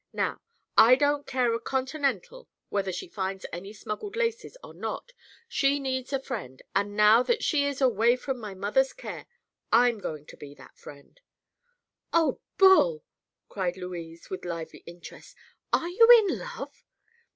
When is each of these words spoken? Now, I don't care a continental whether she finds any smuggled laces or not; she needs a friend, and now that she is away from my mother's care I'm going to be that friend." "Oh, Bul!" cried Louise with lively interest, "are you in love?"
Now, 0.13 0.41
I 0.75 0.95
don't 0.95 1.27
care 1.27 1.53
a 1.53 1.59
continental 1.59 2.49
whether 2.69 2.91
she 2.91 3.07
finds 3.07 3.45
any 3.53 3.71
smuggled 3.71 4.15
laces 4.15 4.57
or 4.63 4.73
not; 4.73 5.11
she 5.47 5.77
needs 5.79 6.11
a 6.11 6.19
friend, 6.19 6.59
and 6.75 6.97
now 6.97 7.21
that 7.21 7.43
she 7.43 7.65
is 7.65 7.81
away 7.81 8.15
from 8.15 8.39
my 8.39 8.55
mother's 8.55 8.93
care 8.93 9.27
I'm 9.71 9.99
going 9.99 10.25
to 10.25 10.37
be 10.37 10.55
that 10.55 10.75
friend." 10.75 11.21
"Oh, 12.11 12.39
Bul!" 12.57 13.03
cried 13.47 13.77
Louise 13.77 14.27
with 14.31 14.43
lively 14.43 14.79
interest, 14.87 15.35
"are 15.71 15.87
you 15.89 16.07
in 16.27 16.39
love?" 16.39 16.83